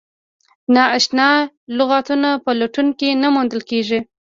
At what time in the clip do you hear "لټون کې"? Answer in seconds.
2.59-3.09